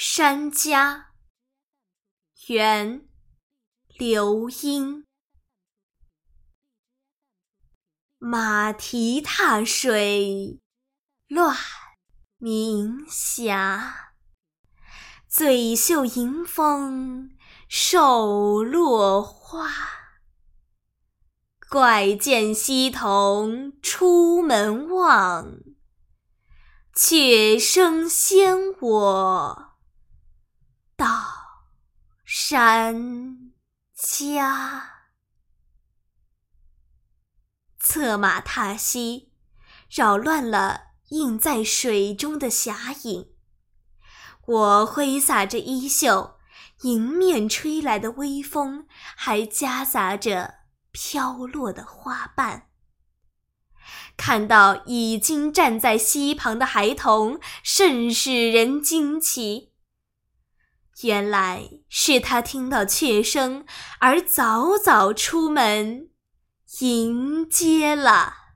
[0.00, 1.10] 山家，
[2.46, 3.08] 元，
[3.98, 5.04] 刘英。
[8.18, 10.60] 马蹄踏水
[11.26, 11.56] 乱
[12.36, 14.14] 鸣霞，
[15.26, 17.36] 醉袖迎风
[17.68, 19.68] 受落花。
[21.68, 25.58] 怪见溪童出门望，
[26.94, 29.64] 却生先我。
[32.50, 33.52] 山
[33.94, 35.04] 家，
[37.78, 39.34] 策马踏溪，
[39.90, 43.32] 扰乱了映在水中的霞影。
[44.46, 46.38] 我挥洒着衣袖，
[46.84, 50.60] 迎面吹来的微风还夹杂着
[50.90, 52.70] 飘落的花瓣。
[54.16, 59.74] 看到已经站在溪旁的孩童，甚使人惊奇。
[61.02, 63.64] 原来是他听到雀声，
[64.00, 66.08] 而早早出门
[66.80, 68.47] 迎接了。